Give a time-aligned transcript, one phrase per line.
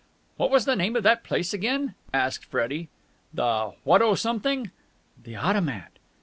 [0.37, 2.89] "What was the name of that place again?" asked Freddie.
[3.35, 4.71] "The what ho something?"
[5.23, 5.99] "The Automat?"